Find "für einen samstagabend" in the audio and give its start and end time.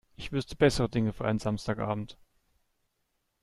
1.13-2.17